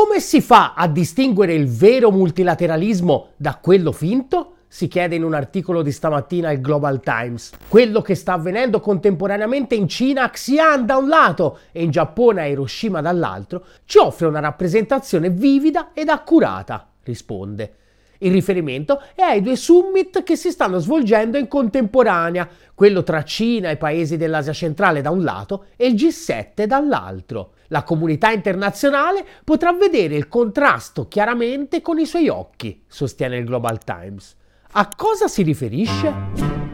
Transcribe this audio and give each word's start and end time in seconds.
come 0.00 0.18
si 0.18 0.40
fa 0.40 0.72
a 0.72 0.88
distinguere 0.88 1.52
il 1.52 1.68
vero 1.68 2.10
multilateralismo 2.10 3.32
da 3.36 3.58
quello 3.60 3.92
finto? 3.92 4.54
si 4.66 4.88
chiede 4.88 5.14
in 5.14 5.22
un 5.22 5.34
articolo 5.34 5.82
di 5.82 5.92
stamattina 5.92 6.48
al 6.48 6.62
Global 6.62 7.02
Times. 7.02 7.50
Quello 7.68 8.00
che 8.00 8.14
sta 8.14 8.32
avvenendo 8.32 8.80
contemporaneamente 8.80 9.74
in 9.74 9.88
Cina 9.88 10.22
a 10.22 10.30
Xi'an 10.30 10.86
da 10.86 10.96
un 10.96 11.06
lato 11.06 11.58
e 11.70 11.82
in 11.82 11.90
Giappone 11.90 12.40
a 12.40 12.46
Hiroshima 12.46 13.02
dall'altro 13.02 13.62
ci 13.84 13.98
offre 13.98 14.26
una 14.26 14.40
rappresentazione 14.40 15.28
vivida 15.28 15.90
ed 15.92 16.08
accurata, 16.08 16.88
risponde. 17.02 17.74
Il 18.20 18.32
riferimento 18.32 19.02
è 19.14 19.20
ai 19.20 19.42
due 19.42 19.56
summit 19.56 20.22
che 20.22 20.36
si 20.36 20.50
stanno 20.50 20.78
svolgendo 20.78 21.36
in 21.36 21.46
contemporanea, 21.46 22.48
quello 22.74 23.02
tra 23.02 23.22
Cina 23.22 23.68
e 23.68 23.76
paesi 23.76 24.16
dell'Asia 24.16 24.54
centrale 24.54 25.02
da 25.02 25.10
un 25.10 25.22
lato 25.22 25.66
e 25.76 25.88
il 25.88 25.94
G7 25.94 26.64
dall'altro. 26.64 27.52
La 27.72 27.84
comunità 27.84 28.32
internazionale 28.32 29.24
potrà 29.44 29.72
vedere 29.72 30.16
il 30.16 30.26
contrasto 30.26 31.06
chiaramente 31.06 31.80
con 31.80 32.00
i 32.00 32.06
suoi 32.06 32.28
occhi, 32.28 32.82
sostiene 32.88 33.36
il 33.36 33.44
Global 33.44 33.78
Times. 33.84 34.34
A 34.72 34.88
cosa 34.96 35.28
si 35.28 35.42
riferisce? 35.42 36.69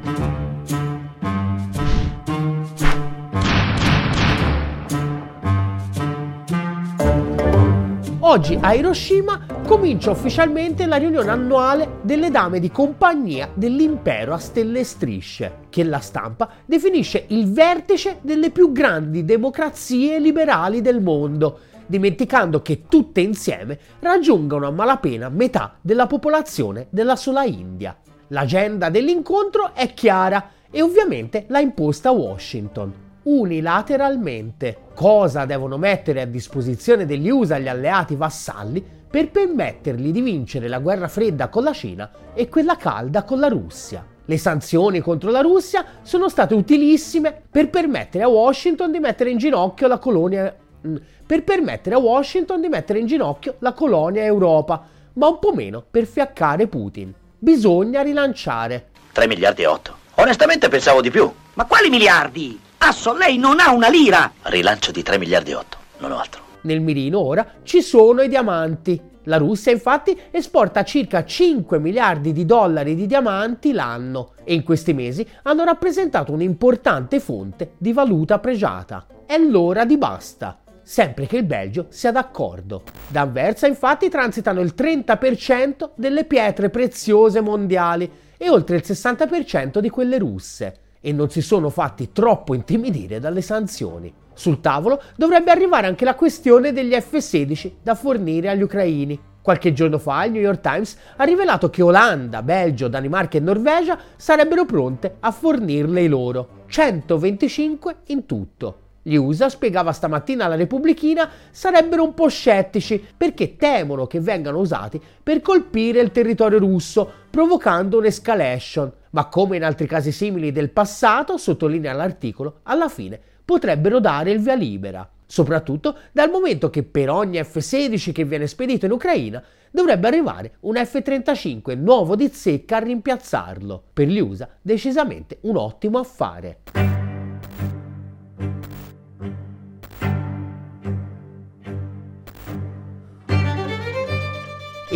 Oggi 8.28 8.58
a 8.60 8.74
Hiroshima 8.74 9.46
comincia 9.64 10.10
ufficialmente 10.10 10.86
la 10.86 10.96
riunione 10.96 11.30
annuale 11.30 12.00
delle 12.02 12.28
dame 12.32 12.58
di 12.58 12.72
compagnia 12.72 13.48
dell'impero 13.54 14.34
a 14.34 14.38
stelle 14.38 14.80
e 14.80 14.84
strisce, 14.84 15.58
che 15.70 15.84
la 15.84 16.00
stampa 16.00 16.50
definisce 16.64 17.26
il 17.28 17.52
vertice 17.52 18.18
delle 18.22 18.50
più 18.50 18.72
grandi 18.72 19.24
democrazie 19.24 20.18
liberali 20.18 20.80
del 20.80 21.00
mondo 21.00 21.60
dimenticando 21.86 22.62
che 22.62 22.86
tutte 22.88 23.20
insieme 23.20 23.78
raggiungono 24.00 24.66
a 24.66 24.72
malapena 24.72 25.28
metà 25.28 25.76
della 25.80 26.08
popolazione 26.08 26.88
della 26.90 27.14
sola 27.14 27.44
India. 27.44 27.96
L'agenda 28.30 28.90
dell'incontro 28.90 29.72
è 29.72 29.94
chiara 29.94 30.50
e 30.68 30.82
ovviamente 30.82 31.44
l'ha 31.46 31.60
imposta 31.60 32.10
Washington, 32.10 33.05
unilateralmente. 33.26 34.76
Cosa 34.94 35.44
devono 35.44 35.78
mettere 35.78 36.22
a 36.22 36.26
disposizione 36.26 37.06
degli 37.06 37.28
USA 37.28 37.58
gli 37.58 37.68
alleati 37.68 38.16
vassalli 38.16 38.84
per 39.08 39.30
permettergli 39.30 40.10
di 40.10 40.20
vincere 40.20 40.68
la 40.68 40.80
guerra 40.80 41.08
fredda 41.08 41.48
con 41.48 41.62
la 41.62 41.72
Cina 41.72 42.10
e 42.34 42.48
quella 42.48 42.76
calda 42.76 43.22
con 43.22 43.38
la 43.38 43.48
Russia? 43.48 44.04
Le 44.24 44.38
sanzioni 44.38 45.00
contro 45.00 45.30
la 45.30 45.40
Russia 45.40 45.84
sono 46.02 46.28
state 46.28 46.54
utilissime 46.54 47.42
per 47.48 47.70
permettere 47.70 48.24
a 48.24 48.28
Washington 48.28 48.90
di 48.90 48.98
mettere 48.98 49.30
in 49.30 49.38
ginocchio 49.38 49.86
la 49.86 49.98
colonia 49.98 50.54
Mm, 50.86 50.96
per 51.26 51.42
permettere 51.42 51.96
a 51.96 51.98
Washington 51.98 52.60
di 52.60 52.68
mettere 52.68 53.00
in 53.00 53.06
ginocchio 53.06 53.56
la 53.58 53.72
colonia 53.72 54.22
Europa, 54.22 54.86
ma 55.14 55.26
un 55.26 55.38
po' 55.40 55.52
meno 55.52 55.84
per 55.88 56.06
fiaccare 56.06 56.68
Putin. 56.68 57.12
Bisogna 57.38 58.02
rilanciare. 58.02 58.90
3 59.12 59.26
miliardi 59.26 59.62
e 59.62 59.66
8. 59.66 59.96
Onestamente 60.16 60.68
pensavo 60.68 61.00
di 61.00 61.10
più. 61.10 61.30
Ma 61.54 61.64
quali 61.64 61.90
miliardi? 61.90 62.60
Asso, 62.78 63.14
lei 63.14 63.38
non 63.38 63.58
ha 63.58 63.72
una 63.72 63.88
lira! 63.88 64.32
Rilancio 64.42 64.92
di 64.92 65.02
3 65.02 65.18
miliardi 65.18 65.50
e 65.50 65.54
8, 65.54 65.76
non 65.98 66.12
ho 66.12 66.18
altro. 66.18 66.42
Nel 66.62 66.80
mirino 66.80 67.20
ora 67.20 67.46
ci 67.62 67.80
sono 67.80 68.22
i 68.22 68.28
diamanti. 68.28 69.00
La 69.24 69.38
Russia 69.38 69.72
infatti 69.72 70.16
esporta 70.30 70.84
circa 70.84 71.24
5 71.24 71.78
miliardi 71.78 72.32
di 72.32 72.44
dollari 72.44 72.94
di 72.94 73.06
diamanti 73.06 73.72
l'anno 73.72 74.34
e 74.44 74.54
in 74.54 74.62
questi 74.62 74.92
mesi 74.92 75.26
hanno 75.42 75.64
rappresentato 75.64 76.32
un'importante 76.32 77.18
fonte 77.18 77.72
di 77.78 77.92
valuta 77.92 78.38
pregiata. 78.38 79.06
È 79.26 79.36
l'ora 79.36 79.84
di 79.84 79.96
basta 79.96 80.60
sempre 80.86 81.26
che 81.26 81.38
il 81.38 81.44
Belgio 81.44 81.86
sia 81.88 82.12
d'accordo. 82.12 82.84
Da 83.08 83.22
Anversa 83.22 83.66
infatti 83.66 84.08
transitano 84.08 84.60
il 84.60 84.72
30% 84.76 85.90
delle 85.96 86.24
pietre 86.24 86.70
preziose 86.70 87.40
mondiali 87.40 88.08
e 88.36 88.48
oltre 88.48 88.76
il 88.76 88.84
60% 88.86 89.80
di 89.80 89.90
quelle 89.90 90.18
russe 90.18 90.85
e 91.06 91.12
non 91.12 91.30
si 91.30 91.40
sono 91.40 91.70
fatti 91.70 92.10
troppo 92.10 92.52
intimidire 92.52 93.20
dalle 93.20 93.40
sanzioni. 93.40 94.12
Sul 94.34 94.60
tavolo 94.60 95.00
dovrebbe 95.14 95.52
arrivare 95.52 95.86
anche 95.86 96.04
la 96.04 96.16
questione 96.16 96.72
degli 96.72 96.92
F-16 96.92 97.74
da 97.80 97.94
fornire 97.94 98.48
agli 98.48 98.62
ucraini. 98.62 99.16
Qualche 99.40 99.72
giorno 99.72 100.00
fa 100.00 100.24
il 100.24 100.32
New 100.32 100.42
York 100.42 100.60
Times 100.60 100.96
ha 101.14 101.22
rivelato 101.22 101.70
che 101.70 101.80
Olanda, 101.80 102.42
Belgio, 102.42 102.88
Danimarca 102.88 103.38
e 103.38 103.40
Norvegia 103.40 103.96
sarebbero 104.16 104.64
pronte 104.64 105.18
a 105.20 105.30
fornirle 105.30 106.02
i 106.02 106.08
loro, 106.08 106.64
125 106.66 107.96
in 108.06 108.26
tutto. 108.26 108.78
Gli 109.02 109.14
USA, 109.14 109.48
spiegava 109.48 109.92
stamattina 109.92 110.46
alla 110.46 110.56
Repubblichina, 110.56 111.30
sarebbero 111.52 112.02
un 112.02 112.14
po' 112.14 112.26
scettici 112.26 113.00
perché 113.16 113.54
temono 113.54 114.08
che 114.08 114.18
vengano 114.18 114.58
usati 114.58 115.00
per 115.22 115.40
colpire 115.40 116.00
il 116.00 116.10
territorio 116.10 116.58
russo, 116.58 117.08
provocando 117.30 117.98
un'escalation. 117.98 118.92
Ma 119.16 119.28
come 119.28 119.56
in 119.56 119.64
altri 119.64 119.86
casi 119.86 120.12
simili 120.12 120.52
del 120.52 120.68
passato, 120.68 121.38
sottolinea 121.38 121.94
l'articolo, 121.94 122.60
alla 122.64 122.90
fine 122.90 123.18
potrebbero 123.46 123.98
dare 123.98 124.30
il 124.30 124.40
via 124.40 124.54
libera. 124.54 125.08
Soprattutto 125.24 125.96
dal 126.12 126.28
momento 126.28 126.68
che 126.68 126.82
per 126.82 127.08
ogni 127.08 127.42
F-16 127.42 128.12
che 128.12 128.24
viene 128.26 128.46
spedito 128.46 128.84
in 128.84 128.92
Ucraina 128.92 129.42
dovrebbe 129.70 130.08
arrivare 130.08 130.56
un 130.60 130.74
F-35 130.76 131.78
nuovo 131.78 132.14
di 132.14 132.28
zecca 132.28 132.76
a 132.76 132.80
rimpiazzarlo. 132.80 133.84
Per 133.94 134.06
gli 134.06 134.20
USA 134.20 134.50
decisamente 134.60 135.38
un 135.42 135.56
ottimo 135.56 135.98
affare. 135.98 136.58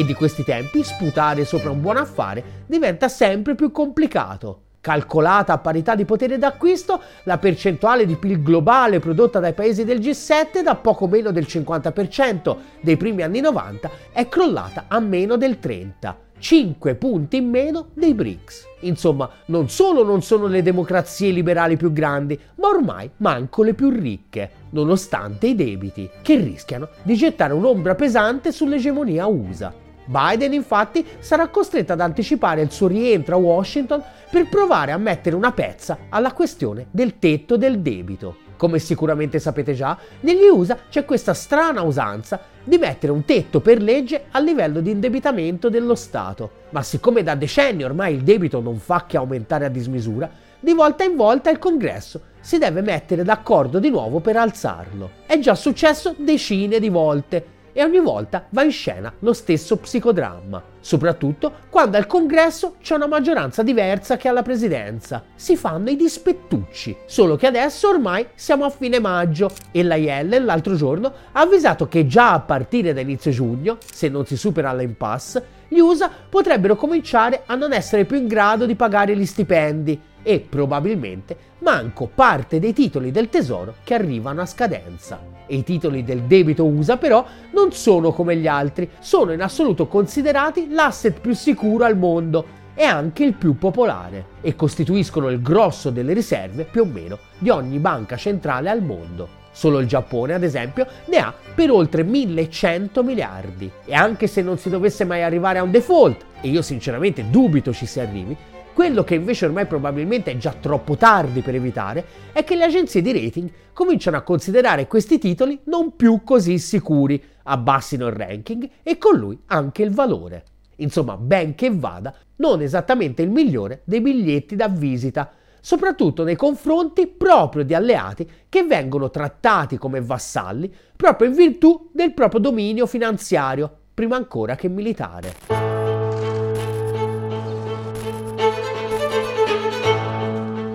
E 0.01 0.05
di 0.05 0.15
questi 0.15 0.45
tempi 0.45 0.83
sputare 0.83 1.45
sopra 1.45 1.71
un 1.71 1.83
buon 1.83 1.99
affare 1.99 2.43
diventa 2.67 3.07
sempre 3.09 3.55
più 3.55 3.71
complicato. 3.71 4.63
Calcolata 4.81 5.53
a 5.53 5.59
parità 5.59 5.95
di 5.95 6.07
potere 6.07 6.39
d'acquisto, 6.39 7.03
la 7.25 7.37
percentuale 7.37 8.07
di 8.07 8.17
PIL 8.17 8.43
globale 8.43 8.99
prodotta 8.99 9.41
dai 9.41 9.53
paesi 9.53 9.85
del 9.85 9.99
G7 9.99 10.63
da 10.63 10.75
poco 10.77 11.07
meno 11.07 11.33
del 11.33 11.45
50% 11.47 12.57
dei 12.81 12.97
primi 12.97 13.21
anni 13.21 13.41
90 13.41 13.91
è 14.11 14.27
crollata 14.27 14.87
a 14.89 14.99
meno 15.01 15.37
del 15.37 15.59
30%. 15.61 16.29
5 16.41 16.95
punti 16.95 17.37
in 17.37 17.49
meno 17.49 17.89
dei 17.93 18.15
BRICS. 18.15 18.67
Insomma, 18.81 19.31
non 19.47 19.69
solo 19.69 20.03
non 20.03 20.23
sono 20.23 20.47
le 20.47 20.63
democrazie 20.63 21.31
liberali 21.31 21.77
più 21.77 21.93
grandi, 21.93 22.39
ma 22.57 22.69
ormai 22.69 23.11
manco 23.19 23.63
le 23.63 23.75
più 23.75 23.91
ricche, 23.91 24.51
nonostante 24.71 25.49
i 25.49 25.55
debiti, 25.55 26.09
che 26.23 26.37
rischiano 26.37 26.89
di 27.03 27.15
gettare 27.15 27.53
un'ombra 27.53 27.95
pesante 27.95 28.51
sull'egemonia 28.53 29.27
USA. 29.27 29.73
Biden 30.11 30.53
infatti 30.53 31.07
sarà 31.21 31.47
costretto 31.47 31.93
ad 31.93 32.01
anticipare 32.01 32.63
il 32.63 32.73
suo 32.73 32.89
rientro 32.89 33.37
a 33.37 33.39
Washington 33.39 34.03
per 34.29 34.49
provare 34.49 34.91
a 34.91 34.97
mettere 34.97 35.37
una 35.37 35.53
pezza 35.53 35.99
alla 36.09 36.33
questione 36.33 36.87
del 36.91 37.21
tetto 37.21 37.57
del 37.57 37.79
debito. 37.79 38.49
Come 38.57 38.81
sicuramente 38.81 39.39
sapete 39.39 39.73
già, 39.73 39.97
negli 40.21 40.49
USA 40.51 40.77
c'è 40.91 41.05
questa 41.05 41.33
strana 41.33 41.83
usanza 41.83 42.41
di 42.65 42.77
mettere 42.77 43.13
un 43.13 43.25
tetto 43.25 43.61
per 43.61 43.81
legge 43.81 44.25
a 44.33 44.41
livello 44.41 44.81
di 44.81 44.91
indebitamento 44.91 45.69
dello 45.69 45.95
Stato. 45.95 46.51
Ma 46.71 46.83
siccome 46.83 47.23
da 47.23 47.37
decenni 47.37 47.85
ormai 47.85 48.15
il 48.15 48.23
debito 48.23 48.61
non 48.61 48.79
fa 48.79 49.05
che 49.07 49.17
aumentare 49.17 49.65
a 49.65 49.71
dismisura, 49.71 50.29
di 50.59 50.73
volta 50.75 51.05
in 51.05 51.15
volta 51.15 51.51
il 51.51 51.61
Congresso 51.61 52.21
si 52.41 52.59
deve 52.59 52.81
mettere 52.81 53.23
d'accordo 53.23 53.79
di 53.79 53.91
nuovo 53.91 54.19
per 54.19 54.37
alzarlo. 54.37 55.11
È 55.25 55.39
già 55.39 55.55
successo 55.55 56.17
decine 56.19 56.81
di 56.81 56.89
volte 56.89 57.59
e 57.73 57.83
ogni 57.83 58.01
volta 58.01 58.47
va 58.51 58.63
in 58.63 58.71
scena 58.71 59.13
lo 59.21 59.33
stesso 59.33 59.77
psicodramma, 59.77 60.63
soprattutto 60.81 61.53
quando 61.71 61.97
al 61.97 62.07
congresso 62.07 62.77
c'è 62.81 62.95
una 62.95 63.07
maggioranza 63.07 63.63
diversa 63.63 64.17
che 64.17 64.29
alla 64.29 64.43
presidenza. 64.43 65.23
Si 65.35 65.57
fanno 65.57 65.91
i 65.91 65.97
dispettucci, 65.97 66.97
solo 67.07 67.37
che 67.37 67.47
adesso 67.47 67.89
ormai 67.89 68.27
siamo 68.35 68.65
a 68.65 68.71
fine 68.71 69.01
maggio 69.01 69.51
e 69.71 69.83
la 69.83 69.97
Yellen 69.97 70.45
l'altro 70.45 70.75
giorno 70.75 71.13
ha 71.33 71.41
avvisato 71.41 71.89
che 71.89 72.07
già 72.07 72.33
a 72.33 72.41
partire 72.41 72.93
da 72.93 73.01
inizio 73.01 73.31
giugno, 73.31 73.79
se 73.93 74.09
non 74.09 74.27
si 74.27 74.37
supera 74.37 74.73
l'impasse, 74.73 75.59
gli 75.69 75.79
USA 75.79 76.11
potrebbero 76.29 76.75
cominciare 76.75 77.43
a 77.47 77.55
non 77.55 77.73
essere 77.73 78.05
più 78.05 78.17
in 78.17 78.27
grado 78.27 78.67
di 78.67 78.75
pagare 78.75 79.17
gli 79.17 79.25
stipendi 79.25 80.01
e 80.23 80.41
probabilmente 80.41 81.37
manco 81.59 82.11
parte 82.13 82.59
dei 82.59 82.73
titoli 82.73 83.11
del 83.11 83.29
tesoro 83.29 83.77
che 83.85 83.95
arrivano 83.95 84.41
a 84.41 84.47
scadenza. 84.47 85.21
E 85.47 85.57
i 85.57 85.65
titoli 85.65 86.05
del 86.05 86.23
debito 86.23 86.65
USA 86.65 86.97
però 86.97 87.25
non 87.53 87.73
sono 87.73 88.13
come 88.13 88.37
gli 88.37 88.47
altri, 88.47 88.89
sono 89.01 89.33
in 89.33 89.43
assoluto 89.43 89.87
considerati 89.87 90.69
l'asset 90.71 91.21
più 91.21 91.35
sicuro 91.35 91.85
al 91.85 91.97
mondo 91.97 92.59
e 92.75 92.85
anche 92.85 93.25
il 93.25 93.35
più 93.35 93.59
popolare 93.59 94.27
e 94.41 94.57
costituiscono 94.57 95.29
il 95.29 95.43
grosso 95.43 95.91
delle 95.91 96.13
riserve 96.13 96.65
più 96.65 96.83
o 96.83 96.87
meno 96.87 97.19
di 97.39 97.51
ogni 97.51 97.79
banca 97.79 98.17
centrale 98.17 98.71
al 98.71 98.83
mondo. 98.83 99.39
Solo 99.53 99.81
il 99.81 99.87
Giappone, 99.87 100.33
ad 100.33 100.45
esempio, 100.45 100.87
ne 101.07 101.19
ha 101.19 101.35
per 101.55 101.71
oltre 101.71 102.05
1100 102.05 103.03
miliardi. 103.03 103.71
E 103.85 103.95
anche 103.95 104.27
se 104.29 104.43
non 104.43 104.59
si 104.59 104.71
dovesse 104.71 105.05
mai 105.05 105.23
arrivare 105.23 105.59
a 105.59 105.63
un 105.63 105.71
default, 105.71 106.25
e 106.41 106.49
io 106.49 106.63
sinceramente 106.63 107.29
dubito 107.29 107.73
ci 107.73 107.85
si 107.85 108.01
arrivi, 108.01 108.37
quello 108.81 109.05
che 109.05 109.15
invece 109.15 109.45
ormai 109.45 109.67
probabilmente 109.67 110.31
è 110.31 110.39
già 110.39 110.55
troppo 110.59 110.97
tardi 110.97 111.43
per 111.43 111.55
evitare 111.55 112.03
è 112.33 112.45
che 112.45 112.57
le 112.57 112.65
agenzie 112.65 113.03
di 113.03 113.13
rating 113.13 113.51
cominciano 113.75 114.17
a 114.17 114.23
considerare 114.23 114.87
questi 114.87 115.19
titoli 115.19 115.61
non 115.65 115.97
più 115.97 116.23
così 116.25 116.59
sicuri, 116.59 117.23
abbassino 117.43 118.07
il 118.07 118.15
ranking 118.15 118.67
e 118.83 118.97
con 118.97 119.19
lui 119.19 119.39
anche 119.49 119.83
il 119.83 119.91
valore. 119.91 120.45
Insomma, 120.77 121.19
ben 121.19 121.55
che 121.55 121.71
vada, 121.71 122.15
non 122.37 122.63
esattamente 122.63 123.21
il 123.21 123.29
migliore 123.29 123.83
dei 123.85 124.01
biglietti 124.01 124.57
da 124.57 124.69
visita, 124.69 125.31
soprattutto 125.61 126.25
nei 126.25 126.37
confronti 126.37 127.07
proprio 127.07 127.65
di 127.65 127.75
alleati 127.75 128.27
che 128.49 128.63
vengono 128.63 129.11
trattati 129.11 129.77
come 129.77 130.01
vassalli 130.01 130.75
proprio 130.97 131.29
in 131.29 131.35
virtù 131.35 131.91
del 131.93 132.15
proprio 132.15 132.41
dominio 132.41 132.87
finanziario, 132.87 133.71
prima 133.93 134.17
ancora 134.17 134.55
che 134.55 134.71
militare. 134.71 135.70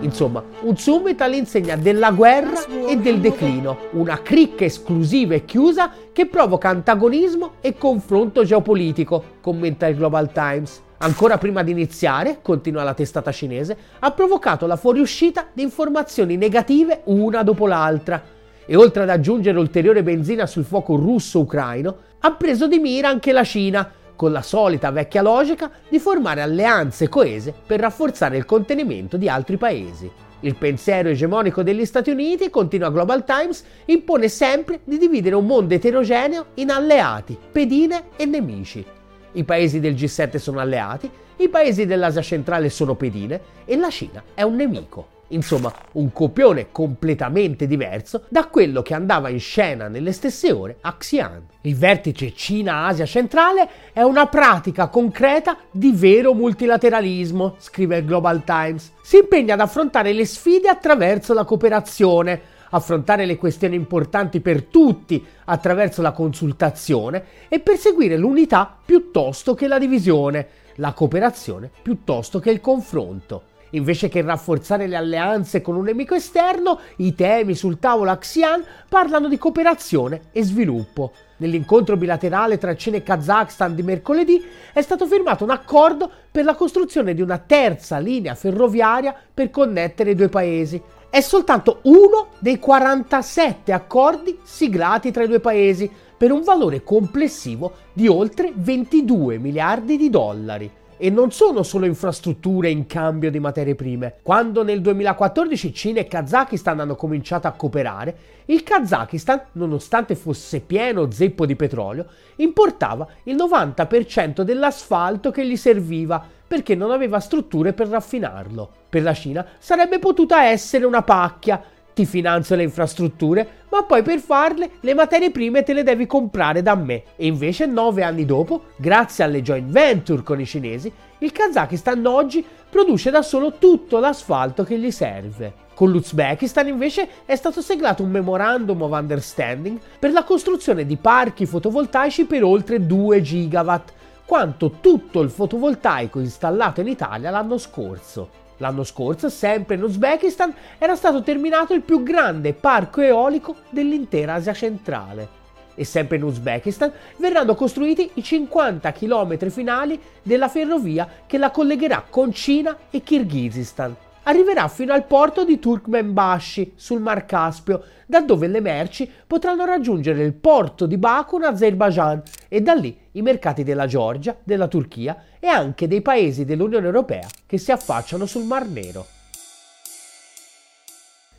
Insomma, 0.05 0.43
un 0.61 0.77
summit 0.77 1.19
all'insegna 1.21 1.75
della 1.75 2.11
guerra 2.11 2.63
e 2.87 2.95
del 2.95 3.19
declino, 3.19 3.89
una 3.93 4.21
cricca 4.21 4.63
esclusiva 4.63 5.33
e 5.33 5.45
chiusa 5.45 5.91
che 6.13 6.27
provoca 6.27 6.69
antagonismo 6.69 7.53
e 7.59 7.75
confronto 7.75 8.43
geopolitico, 8.43 9.23
commenta 9.41 9.87
il 9.87 9.95
Global 9.95 10.31
Times. 10.31 10.83
Ancora 10.97 11.39
prima 11.39 11.63
di 11.63 11.71
iniziare, 11.71 12.37
continua 12.43 12.83
la 12.83 12.93
testata 12.93 13.31
cinese, 13.31 13.75
ha 13.99 14.11
provocato 14.11 14.67
la 14.67 14.75
fuoriuscita 14.75 15.47
di 15.51 15.63
informazioni 15.63 16.37
negative 16.37 17.01
una 17.05 17.41
dopo 17.41 17.65
l'altra 17.65 18.21
e 18.63 18.75
oltre 18.75 19.03
ad 19.03 19.09
aggiungere 19.09 19.57
ulteriore 19.57 20.03
benzina 20.03 20.45
sul 20.45 20.65
fuoco 20.65 20.95
russo-ucraino, 20.95 21.97
ha 22.19 22.31
preso 22.33 22.67
di 22.67 22.77
mira 22.77 23.09
anche 23.09 23.31
la 23.31 23.43
Cina, 23.43 23.91
con 24.15 24.31
la 24.31 24.41
solita 24.41 24.91
vecchia 24.91 25.21
logica 25.21 25.71
di 25.87 25.99
formare 25.99 26.41
alleanze 26.41 27.09
coese 27.09 27.53
per 27.65 27.79
rafforzare 27.79 28.37
il 28.37 28.45
contenimento 28.45 29.17
di 29.17 29.29
altri 29.29 29.57
paesi. 29.57 30.11
Il 30.41 30.55
pensiero 30.55 31.09
egemonico 31.09 31.63
degli 31.63 31.85
Stati 31.85 32.11
Uniti, 32.11 32.49
continua 32.49 32.91
Global 32.91 33.23
Times, 33.23 33.63
impone 33.85 34.27
sempre 34.29 34.81
di 34.83 34.97
dividere 34.97 35.35
un 35.35 35.45
mondo 35.45 35.73
eterogeneo 35.73 36.47
in 36.55 36.69
alleati, 36.69 37.37
pedine 37.51 38.09
e 38.15 38.25
nemici. 38.25 38.85
I 39.31 39.43
paesi 39.43 39.79
del 39.79 39.95
G7 39.95 40.37
sono 40.37 40.59
alleati, 40.59 41.09
i 41.37 41.49
paesi 41.49 41.85
dell'Asia 41.85 42.21
centrale 42.21 42.69
sono 42.69 42.95
pedine 42.95 43.41
e 43.65 43.75
la 43.75 43.89
Cina 43.89 44.23
è 44.33 44.43
un 44.43 44.55
nemico. 44.55 45.14
Insomma, 45.29 45.73
un 45.93 46.11
copione 46.11 46.67
completamente 46.71 47.65
diverso 47.65 48.25
da 48.29 48.45
quello 48.45 48.83
che 48.83 48.93
andava 48.93 49.29
in 49.29 49.39
scena 49.39 49.87
nelle 49.87 50.11
stesse 50.11 50.51
ore 50.51 50.77
a 50.81 50.95
Xi'an. 50.95 51.41
Il 51.61 51.75
vertice 51.75 52.33
Cina-Asia 52.33 53.05
centrale 53.05 53.67
è 53.91 54.01
una 54.01 54.27
pratica 54.27 54.87
concreta 54.87 55.57
di 55.71 55.91
vero 55.93 56.33
multilateralismo, 56.33 57.55
scrive 57.57 57.97
il 57.97 58.05
Global 58.05 58.43
Times. 58.43 58.91
Si 59.01 59.17
impegna 59.17 59.55
ad 59.55 59.61
affrontare 59.61 60.13
le 60.13 60.25
sfide 60.25 60.69
attraverso 60.69 61.33
la 61.33 61.43
cooperazione, 61.43 62.41
affrontare 62.69 63.25
le 63.25 63.37
questioni 63.37 63.75
importanti 63.75 64.41
per 64.41 64.63
tutti 64.65 65.25
attraverso 65.45 66.03
la 66.03 66.11
consultazione 66.11 67.23
e 67.47 67.59
perseguire 67.59 68.15
l'unità 68.15 68.77
piuttosto 68.85 69.55
che 69.55 69.67
la 69.67 69.79
divisione, 69.79 70.47
la 70.75 70.93
cooperazione 70.93 71.71
piuttosto 71.81 72.39
che 72.39 72.51
il 72.51 72.61
confronto. 72.61 73.53
Invece 73.71 74.09
che 74.09 74.21
rafforzare 74.21 74.87
le 74.87 74.95
alleanze 74.95 75.61
con 75.61 75.75
un 75.75 75.83
nemico 75.83 76.15
esterno, 76.15 76.79
i 76.97 77.15
temi 77.15 77.55
sul 77.55 77.79
tavolo 77.79 78.11
Axian 78.11 78.63
parlano 78.87 79.27
di 79.27 79.37
cooperazione 79.37 80.21
e 80.31 80.43
sviluppo. 80.43 81.11
Nell'incontro 81.37 81.97
bilaterale 81.97 82.57
tra 82.57 82.75
Cina 82.75 82.97
e 82.97 83.03
Kazakhstan 83.03 83.75
di 83.75 83.83
mercoledì 83.83 84.41
è 84.71 84.81
stato 84.81 85.05
firmato 85.05 85.43
un 85.43 85.49
accordo 85.49 86.09
per 86.31 86.45
la 86.45 86.55
costruzione 86.55 87.13
di 87.13 87.21
una 87.21 87.37
terza 87.37 87.97
linea 87.97 88.35
ferroviaria 88.35 89.13
per 89.33 89.49
connettere 89.49 90.11
i 90.11 90.15
due 90.15 90.29
paesi. 90.29 90.81
È 91.09 91.19
soltanto 91.19 91.79
uno 91.83 92.27
dei 92.39 92.59
47 92.59 93.73
accordi 93.73 94.39
siglati 94.43 95.11
tra 95.11 95.23
i 95.23 95.27
due 95.27 95.39
paesi 95.39 95.89
per 96.17 96.31
un 96.31 96.43
valore 96.43 96.83
complessivo 96.83 97.73
di 97.91 98.07
oltre 98.07 98.53
22 98.55 99.37
miliardi 99.37 99.97
di 99.97 100.09
dollari. 100.09 100.71
E 100.97 101.09
non 101.09 101.31
sono 101.31 101.61
solo 101.63 101.85
infrastrutture 101.85 102.69
in 102.69 102.85
cambio 102.85 103.29
di 103.29 103.39
materie 103.39 103.75
prime. 103.75 104.15
Quando 104.21 104.63
nel 104.63 104.79
2014 104.79 105.73
Cina 105.73 105.99
e 105.99 106.07
Kazakistan 106.07 106.79
hanno 106.79 106.95
cominciato 106.95 107.47
a 107.47 107.51
cooperare, 107.51 108.17
il 108.45 108.63
Kazakistan, 108.63 109.41
nonostante 109.53 110.15
fosse 110.15 110.61
pieno 110.61 111.11
zeppo 111.11 111.45
di 111.45 111.57
petrolio, 111.57 112.05
importava 112.37 113.05
il 113.23 113.35
90% 113.35 114.43
dell'asfalto 114.43 115.31
che 115.31 115.45
gli 115.45 115.57
serviva 115.57 116.23
perché 116.47 116.75
non 116.75 116.91
aveva 116.91 117.19
strutture 117.19 117.73
per 117.73 117.89
raffinarlo. 117.89 118.71
Per 118.87 119.01
la 119.03 119.13
Cina 119.13 119.45
sarebbe 119.59 119.99
potuta 119.99 120.45
essere 120.45 120.85
una 120.85 121.01
pacchia, 121.01 121.61
ti 121.95 122.05
finanzio 122.05 122.57
le 122.57 122.63
infrastrutture, 122.63 123.63
ma 123.69 123.83
poi 123.83 124.03
per 124.03 124.19
farle 124.19 124.71
le 124.81 124.93
materie 124.93 125.31
prime 125.31 125.63
te 125.63 125.73
le 125.73 125.81
devi 125.81 126.05
comprare 126.05 126.61
da 126.61 126.75
me. 126.75 127.03
E 127.15 127.25
invece 127.25 127.65
nove 127.65 128.03
anni 128.03 128.25
dopo, 128.25 128.65
grazie 128.75 129.23
alle 129.23 129.41
joint 129.41 129.71
venture 129.71 130.21
con 130.21 130.39
i 130.39 130.45
cinesi, 130.45 130.91
il 131.19 131.31
Kazakistan 131.31 132.05
oggi 132.05 132.45
produce 132.69 133.09
da 133.09 133.21
solo 133.21 133.53
tutto 133.53 133.99
l'asfalto 133.99 134.65
che 134.65 134.77
gli 134.77 134.91
serve. 134.91 135.63
Con 135.73 135.89
l'Uzbekistan 135.89 136.67
invece 136.67 137.07
è 137.25 137.35
stato 137.35 137.61
siglato 137.61 138.03
un 138.03 138.11
memorandum 138.11 138.81
of 138.81 138.91
understanding 138.91 139.79
per 139.97 140.11
la 140.11 140.25
costruzione 140.25 140.85
di 140.85 140.97
parchi 140.97 141.45
fotovoltaici 141.45 142.25
per 142.25 142.43
oltre 142.43 142.85
2 142.85 143.21
gigawatt, 143.21 143.93
quanto 144.25 144.77
tutto 144.81 145.21
il 145.21 145.29
fotovoltaico 145.29 146.19
installato 146.19 146.81
in 146.81 146.87
Italia 146.87 147.29
l'anno 147.29 147.57
scorso. 147.57 148.43
L'anno 148.57 148.83
scorso, 148.83 149.29
sempre 149.29 149.75
in 149.75 149.83
Uzbekistan, 149.83 150.53
era 150.77 150.95
stato 150.95 151.21
terminato 151.21 151.73
il 151.73 151.81
più 151.81 152.03
grande 152.03 152.53
parco 152.53 153.01
eolico 153.01 153.55
dell'intera 153.69 154.35
Asia 154.35 154.53
centrale. 154.53 155.43
E 155.75 155.83
sempre 155.83 156.15
in 156.15 156.23
Uzbekistan 156.23 156.91
verranno 157.17 157.53
costruiti 157.53 158.11
i 158.13 158.23
50 158.23 158.91
km 158.93 159.49
finali 159.49 159.99
della 160.21 160.47
ferrovia 160.47 161.07
che 161.25 161.37
la 161.37 161.51
collegherà 161.51 162.05
con 162.09 162.31
Cina 162.31 162.77
e 162.89 163.01
Kirghizistan. 163.01 163.93
Arriverà 164.27 164.67
fino 164.69 164.93
al 164.93 165.05
porto 165.05 165.43
di 165.43 165.59
Turkmenbashi 165.59 166.73
sul 166.75 167.01
Mar 167.01 167.25
Caspio, 167.25 167.83
da 168.07 168.21
dove 168.21 168.47
le 168.47 168.61
merci 168.61 169.07
potranno 169.27 169.65
raggiungere 169.65 170.23
il 170.23 170.33
porto 170.33 170.85
di 170.87 170.97
Baku 170.97 171.37
in 171.37 171.43
Azerbaijan 171.43 172.23
e 172.55 172.61
da 172.61 172.73
lì 172.73 172.97
i 173.11 173.21
mercati 173.21 173.63
della 173.63 173.85
Georgia, 173.85 174.33
della 174.41 174.69
Turchia 174.69 175.23
e 175.41 175.47
anche 175.47 175.89
dei 175.89 176.01
paesi 176.01 176.45
dell'Unione 176.45 176.85
Europea 176.85 177.27
che 177.45 177.57
si 177.57 177.73
affacciano 177.73 178.25
sul 178.25 178.45
Mar 178.45 178.65
Nero. 178.65 179.05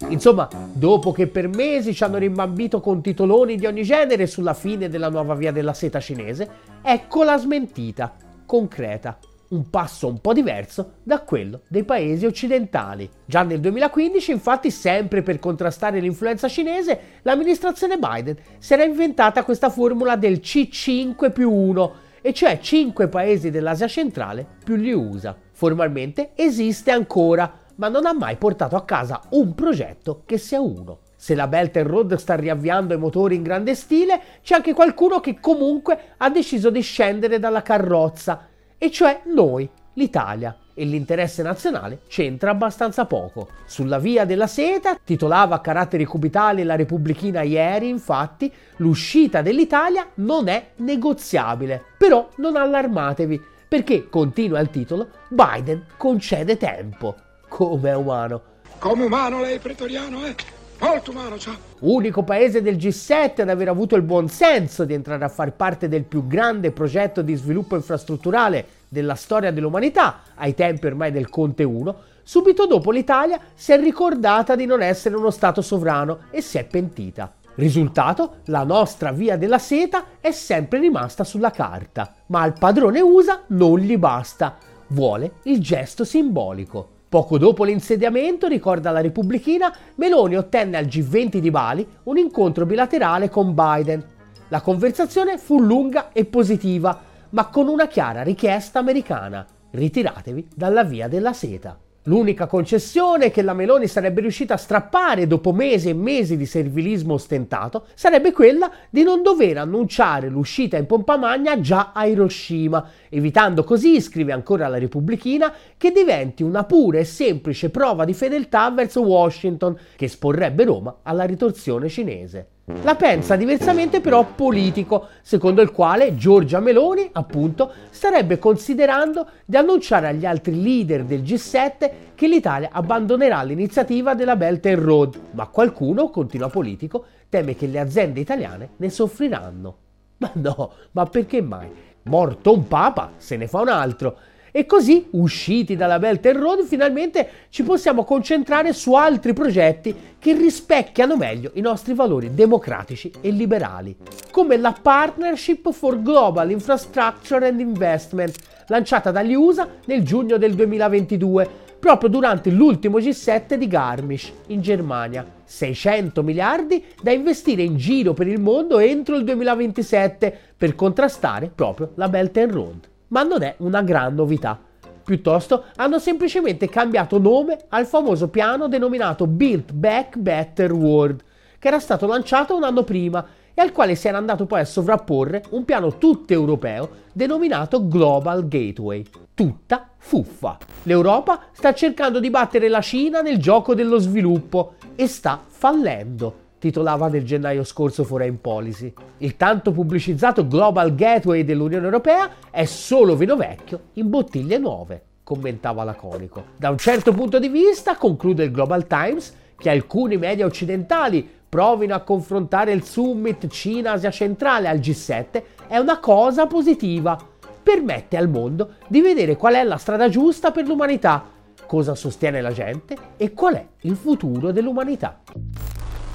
Insomma, 0.08 0.46
dopo 0.74 1.12
che 1.12 1.26
per 1.26 1.48
mesi 1.48 1.94
ci 1.94 2.04
hanno 2.04 2.18
rimbambito 2.18 2.80
con 2.80 3.00
titoloni 3.00 3.56
di 3.56 3.64
ogni 3.64 3.82
genere 3.82 4.26
sulla 4.26 4.52
fine 4.52 4.90
della 4.90 5.08
nuova 5.08 5.34
via 5.34 5.52
della 5.52 5.72
seta 5.72 6.00
cinese, 6.00 6.50
ecco 6.82 7.24
la 7.24 7.38
smentita, 7.38 8.14
concreta 8.44 9.18
un 9.48 9.70
passo 9.70 10.08
un 10.08 10.20
po' 10.20 10.32
diverso 10.32 10.94
da 11.02 11.20
quello 11.20 11.62
dei 11.68 11.84
paesi 11.84 12.26
occidentali. 12.26 13.08
Già 13.24 13.42
nel 13.42 13.60
2015, 13.60 14.30
infatti, 14.30 14.70
sempre 14.70 15.22
per 15.22 15.38
contrastare 15.38 16.00
l'influenza 16.00 16.48
cinese, 16.48 17.00
l'amministrazione 17.22 17.98
Biden 17.98 18.36
si 18.58 18.72
era 18.72 18.84
inventata 18.84 19.44
questa 19.44 19.70
formula 19.70 20.16
del 20.16 20.40
C5 20.42 21.32
più 21.32 21.52
1, 21.52 21.92
e 22.26 22.32
cioè 22.32 22.58
5 22.58 23.06
paesi 23.06 23.50
dell'Asia 23.50 23.86
centrale 23.86 24.44
più 24.64 24.74
gli 24.74 24.90
USA. 24.90 25.36
Formalmente 25.52 26.30
esiste 26.34 26.90
ancora, 26.90 27.60
ma 27.76 27.88
non 27.88 28.04
ha 28.04 28.12
mai 28.12 28.36
portato 28.36 28.74
a 28.74 28.84
casa 28.84 29.22
un 29.30 29.54
progetto 29.54 30.22
che 30.26 30.36
sia 30.36 30.60
uno. 30.60 30.98
Se 31.14 31.36
la 31.36 31.46
Belt 31.46 31.76
and 31.76 31.86
Road 31.86 32.14
sta 32.16 32.34
riavviando 32.34 32.94
i 32.94 32.98
motori 32.98 33.36
in 33.36 33.42
grande 33.42 33.74
stile, 33.74 34.20
c'è 34.42 34.56
anche 34.56 34.74
qualcuno 34.74 35.20
che 35.20 35.38
comunque 35.40 36.14
ha 36.16 36.28
deciso 36.28 36.68
di 36.68 36.80
scendere 36.80 37.38
dalla 37.38 37.62
carrozza 37.62 38.48
e 38.78 38.90
cioè 38.90 39.22
noi, 39.26 39.68
l'Italia. 39.94 40.56
E 40.78 40.84
l'interesse 40.84 41.42
nazionale 41.42 42.00
c'entra 42.06 42.50
abbastanza 42.50 43.06
poco. 43.06 43.48
Sulla 43.64 43.98
via 43.98 44.26
della 44.26 44.46
seta, 44.46 44.98
titolava 45.02 45.54
a 45.54 45.60
caratteri 45.60 46.04
cubitali 46.04 46.64
la 46.64 46.76
Repubblichina 46.76 47.40
ieri, 47.40 47.88
infatti, 47.88 48.52
l'uscita 48.76 49.40
dell'Italia 49.40 50.06
non 50.16 50.48
è 50.48 50.72
negoziabile. 50.76 51.82
Però 51.96 52.28
non 52.36 52.56
allarmatevi, 52.56 53.42
perché, 53.66 54.10
continua 54.10 54.60
il 54.60 54.68
titolo, 54.68 55.08
Biden 55.28 55.86
concede 55.96 56.58
tempo. 56.58 57.14
Come 57.48 57.92
umano. 57.94 58.42
Come 58.78 59.06
umano 59.06 59.40
lei, 59.40 59.58
pretoriano, 59.58 60.26
eh? 60.26 60.34
Molto 60.78 61.10
umano, 61.10 61.38
ciao. 61.38 61.54
Unico 61.80 62.22
paese 62.22 62.60
del 62.60 62.76
G7 62.76 63.40
ad 63.40 63.48
aver 63.48 63.68
avuto 63.68 63.96
il 63.96 64.02
buon 64.02 64.28
senso 64.28 64.84
di 64.84 64.92
entrare 64.92 65.24
a 65.24 65.28
far 65.28 65.52
parte 65.52 65.88
del 65.88 66.04
più 66.04 66.26
grande 66.26 66.70
progetto 66.70 67.22
di 67.22 67.34
sviluppo 67.34 67.76
infrastrutturale 67.76 68.66
della 68.88 69.14
storia 69.14 69.50
dell'umanità, 69.50 70.20
ai 70.34 70.54
tempi 70.54 70.86
ormai 70.86 71.12
del 71.12 71.30
Conte 71.30 71.64
1, 71.64 71.96
subito 72.22 72.66
dopo 72.66 72.90
l'Italia 72.90 73.40
si 73.54 73.72
è 73.72 73.80
ricordata 73.80 74.54
di 74.54 74.66
non 74.66 74.82
essere 74.82 75.16
uno 75.16 75.30
Stato 75.30 75.62
sovrano 75.62 76.18
e 76.30 76.42
si 76.42 76.58
è 76.58 76.64
pentita. 76.64 77.32
Risultato, 77.54 78.40
la 78.46 78.64
nostra 78.64 79.12
via 79.12 79.38
della 79.38 79.58
seta 79.58 80.04
è 80.20 80.30
sempre 80.30 80.78
rimasta 80.78 81.24
sulla 81.24 81.50
carta, 81.50 82.12
ma 82.26 82.42
al 82.42 82.52
padrone 82.52 83.00
USA 83.00 83.44
non 83.48 83.78
gli 83.78 83.96
basta, 83.96 84.58
vuole 84.88 85.36
il 85.44 85.58
gesto 85.58 86.04
simbolico. 86.04 86.95
Poco 87.08 87.38
dopo 87.38 87.62
l'insediamento, 87.62 88.48
ricorda 88.48 88.90
la 88.90 89.00
Repubblichina, 89.00 89.72
Meloni 89.94 90.36
ottenne 90.36 90.76
al 90.76 90.86
G20 90.86 91.38
di 91.38 91.50
Bali 91.52 91.86
un 92.04 92.18
incontro 92.18 92.66
bilaterale 92.66 93.30
con 93.30 93.54
Biden. 93.54 94.04
La 94.48 94.60
conversazione 94.60 95.38
fu 95.38 95.60
lunga 95.60 96.10
e 96.12 96.24
positiva, 96.24 97.00
ma 97.30 97.46
con 97.46 97.68
una 97.68 97.86
chiara 97.86 98.22
richiesta 98.22 98.80
americana. 98.80 99.46
Ritiratevi 99.70 100.48
dalla 100.52 100.82
via 100.82 101.06
della 101.06 101.32
seta. 101.32 101.78
L'unica 102.08 102.46
concessione 102.46 103.32
che 103.32 103.42
la 103.42 103.52
Meloni 103.52 103.88
sarebbe 103.88 104.20
riuscita 104.20 104.54
a 104.54 104.58
strappare 104.58 105.26
dopo 105.26 105.52
mesi 105.52 105.88
e 105.88 105.94
mesi 105.94 106.36
di 106.36 106.46
servilismo 106.46 107.14
ostentato 107.14 107.86
sarebbe 107.94 108.30
quella 108.30 108.70
di 108.88 109.02
non 109.02 109.22
dover 109.22 109.58
annunciare 109.58 110.28
l'uscita 110.28 110.76
in 110.76 110.86
pompa 110.86 111.16
magna 111.16 111.58
già 111.58 111.90
a 111.92 112.06
Hiroshima, 112.06 112.88
evitando 113.08 113.64
così, 113.64 114.00
scrive 114.00 114.30
ancora 114.30 114.68
la 114.68 114.78
Repubblichina, 114.78 115.52
che 115.76 115.90
diventi 115.90 116.44
una 116.44 116.62
pura 116.62 117.00
e 117.00 117.04
semplice 117.04 117.70
prova 117.70 118.04
di 118.04 118.14
fedeltà 118.14 118.70
verso 118.70 119.00
Washington, 119.00 119.76
che 119.96 120.04
esporrebbe 120.04 120.62
Roma 120.62 120.98
alla 121.02 121.24
ritorsione 121.24 121.88
cinese. 121.88 122.50
La 122.82 122.96
pensa 122.96 123.36
diversamente 123.36 124.00
però 124.00 124.24
politico, 124.24 125.06
secondo 125.22 125.62
il 125.62 125.70
quale 125.70 126.16
Giorgia 126.16 126.58
Meloni, 126.58 127.08
appunto, 127.12 127.72
starebbe 127.90 128.40
considerando 128.40 129.28
di 129.44 129.56
annunciare 129.56 130.08
agli 130.08 130.26
altri 130.26 130.60
leader 130.60 131.04
del 131.04 131.22
G7 131.22 131.90
che 132.16 132.26
l'Italia 132.26 132.70
abbandonerà 132.72 133.40
l'iniziativa 133.44 134.14
della 134.14 134.34
Belt 134.34 134.66
and 134.66 134.78
Road, 134.78 135.20
ma 135.30 135.46
qualcuno, 135.46 136.10
continua 136.10 136.48
politico, 136.48 137.04
teme 137.28 137.54
che 137.54 137.68
le 137.68 137.78
aziende 137.78 138.18
italiane 138.18 138.70
ne 138.78 138.90
soffriranno. 138.90 139.76
Ma 140.16 140.32
no, 140.34 140.72
ma 140.90 141.06
perché 141.06 141.40
mai? 141.40 141.70
Morto 142.02 142.52
un 142.52 142.66
papa, 142.66 143.12
se 143.16 143.36
ne 143.36 143.46
fa 143.46 143.60
un 143.60 143.68
altro. 143.68 144.18
E 144.56 144.64
così, 144.64 145.08
usciti 145.10 145.76
dalla 145.76 145.98
Belt 145.98 146.24
and 146.24 146.38
Road, 146.38 146.64
finalmente 146.64 147.28
ci 147.50 147.62
possiamo 147.62 148.04
concentrare 148.04 148.72
su 148.72 148.94
altri 148.94 149.34
progetti 149.34 149.94
che 150.18 150.32
rispecchiano 150.32 151.14
meglio 151.14 151.50
i 151.56 151.60
nostri 151.60 151.92
valori 151.92 152.32
democratici 152.32 153.12
e 153.20 153.28
liberali, 153.32 153.94
come 154.30 154.56
la 154.56 154.74
Partnership 154.80 155.70
for 155.72 156.00
Global 156.00 156.50
Infrastructure 156.50 157.46
and 157.46 157.60
Investment, 157.60 158.34
lanciata 158.68 159.10
dagli 159.10 159.34
USA 159.34 159.68
nel 159.84 160.02
giugno 160.02 160.38
del 160.38 160.54
2022, 160.54 161.46
proprio 161.78 162.08
durante 162.08 162.48
l'ultimo 162.48 162.96
G7 162.96 163.56
di 163.56 163.68
Garmisch, 163.68 164.32
in 164.46 164.62
Germania. 164.62 165.34
600 165.44 166.22
miliardi 166.22 166.82
da 167.02 167.10
investire 167.10 167.60
in 167.60 167.76
giro 167.76 168.14
per 168.14 168.26
il 168.26 168.40
mondo 168.40 168.78
entro 168.78 169.16
il 169.16 169.24
2027 169.24 170.34
per 170.56 170.74
contrastare 170.74 171.52
proprio 171.54 171.90
la 171.96 172.08
Belt 172.08 172.38
and 172.38 172.52
Road 172.52 172.88
ma 173.08 173.22
non 173.22 173.42
è 173.42 173.54
una 173.58 173.82
gran 173.82 174.14
novità. 174.14 174.58
Piuttosto 175.04 175.64
hanno 175.76 175.98
semplicemente 175.98 176.68
cambiato 176.68 177.18
nome 177.18 177.58
al 177.68 177.86
famoso 177.86 178.28
piano 178.28 178.66
denominato 178.66 179.26
Build 179.26 179.72
Back 179.72 180.16
Better 180.16 180.72
World, 180.72 181.22
che 181.58 181.68
era 181.68 181.78
stato 181.78 182.06
lanciato 182.06 182.56
un 182.56 182.64
anno 182.64 182.82
prima 182.82 183.24
e 183.54 183.62
al 183.62 183.72
quale 183.72 183.94
si 183.94 184.08
era 184.08 184.18
andato 184.18 184.46
poi 184.46 184.60
a 184.60 184.64
sovrapporre 184.64 185.44
un 185.50 185.64
piano 185.64 185.96
tutto 185.96 186.32
europeo 186.32 186.90
denominato 187.12 187.86
Global 187.86 188.48
Gateway. 188.48 189.04
Tutta 189.32 189.88
fuffa. 189.96 190.58
L'Europa 190.82 191.46
sta 191.52 191.72
cercando 191.72 192.20
di 192.20 192.30
battere 192.30 192.68
la 192.68 192.80
Cina 192.80 193.20
nel 193.20 193.38
gioco 193.38 193.74
dello 193.74 193.98
sviluppo 193.98 194.74
e 194.94 195.06
sta 195.06 195.40
fallendo 195.46 196.44
titolava 196.58 197.08
nel 197.08 197.24
gennaio 197.24 197.64
scorso 197.64 198.04
Foreign 198.04 198.36
Policy. 198.40 198.92
Il 199.18 199.36
tanto 199.36 199.72
pubblicizzato 199.72 200.46
Global 200.46 200.94
Gateway 200.94 201.44
dell'Unione 201.44 201.84
Europea 201.84 202.30
è 202.50 202.64
solo 202.64 203.16
vino 203.16 203.36
vecchio 203.36 203.80
in 203.94 204.08
bottiglie 204.08 204.58
nuove, 204.58 205.02
commentava 205.22 205.84
laconico. 205.84 206.44
Da 206.56 206.70
un 206.70 206.78
certo 206.78 207.12
punto 207.12 207.38
di 207.38 207.48
vista, 207.48 207.96
conclude 207.96 208.44
il 208.44 208.50
Global 208.50 208.86
Times, 208.86 209.34
che 209.56 209.70
alcuni 209.70 210.16
media 210.16 210.46
occidentali 210.46 211.28
provino 211.48 211.94
a 211.94 212.00
confrontare 212.00 212.72
il 212.72 212.84
summit 212.84 213.46
Cina-Asia 213.46 214.10
centrale 214.10 214.68
al 214.68 214.78
G7 214.78 215.42
è 215.68 215.78
una 215.78 215.98
cosa 215.98 216.46
positiva. 216.46 217.18
Permette 217.62 218.16
al 218.16 218.28
mondo 218.28 218.74
di 218.86 219.00
vedere 219.00 219.36
qual 219.36 219.54
è 219.54 219.64
la 219.64 219.76
strada 219.76 220.08
giusta 220.08 220.50
per 220.50 220.66
l'umanità, 220.66 221.24
cosa 221.66 221.94
sostiene 221.94 222.40
la 222.40 222.52
gente 222.52 222.96
e 223.16 223.32
qual 223.32 223.54
è 223.54 223.66
il 223.80 223.96
futuro 223.96 224.52
dell'umanità. 224.52 225.20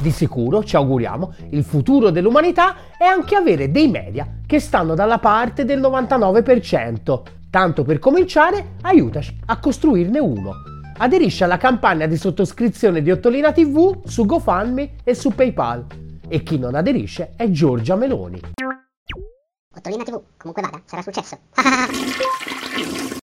Di 0.01 0.09
sicuro, 0.09 0.63
ci 0.63 0.75
auguriamo, 0.75 1.33
il 1.51 1.63
futuro 1.63 2.09
dell'umanità 2.09 2.75
è 2.97 3.05
anche 3.05 3.35
avere 3.35 3.69
dei 3.69 3.87
media 3.87 4.39
che 4.47 4.59
stanno 4.59 4.95
dalla 4.95 5.19
parte 5.19 5.63
del 5.63 5.79
99%. 5.79 7.21
Tanto 7.51 7.83
per 7.83 7.99
cominciare, 7.99 8.77
aiutaci 8.81 9.37
a 9.45 9.59
costruirne 9.59 10.17
uno. 10.17 10.53
Aderisci 10.97 11.43
alla 11.43 11.57
campagna 11.57 12.07
di 12.07 12.17
sottoscrizione 12.17 13.03
di 13.03 13.11
Ottolina 13.11 13.51
TV 13.51 14.01
su 14.05 14.25
GoFundMe 14.25 14.95
e 15.03 15.13
su 15.13 15.35
PayPal. 15.35 15.85
E 16.27 16.41
chi 16.41 16.57
non 16.57 16.73
aderisce 16.73 17.33
è 17.35 17.51
Giorgia 17.51 17.95
Meloni. 17.95 18.39
Ottolina 19.75 20.03
TV, 20.03 20.19
comunque 20.35 20.63
vada, 20.63 20.81
sarà 20.85 21.03
successo. 21.03 21.37